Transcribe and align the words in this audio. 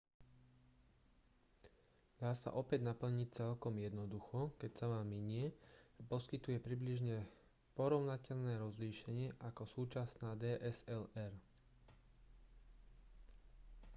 dá 2.21 2.31
sa 2.41 2.49
opäť 2.61 2.79
naplniť 2.89 3.29
celkom 3.39 3.73
jednoducho 3.87 4.39
keď 4.59 4.71
sa 4.77 4.85
vám 4.93 5.05
minie 5.15 5.47
a 6.01 6.01
poskytuje 6.11 6.57
približne 6.67 7.17
porovnateľné 7.77 8.53
rozlíšenie 8.65 9.27
ako 9.49 9.63
súčasná 9.75 10.31
dslr 10.43 11.31